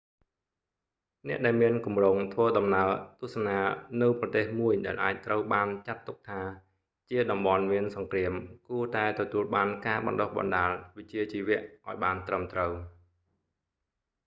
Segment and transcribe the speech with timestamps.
[1.27, 3.57] អ្នកដែលមានគម្រោងធ្វើដំណើរទស្សនា
[4.01, 6.41] នៅប្រទេសមួយដែលអាចត្រូវបានចាត់ទុកថា
[7.09, 8.33] ជាតំបន់មានសង្គ្រាម
[8.67, 12.71] គួរតែទទួលបានការបណ្តុះបណ្តាលវិជ្ជាជីវៈឱ្យបានត្រឹមត្រូវ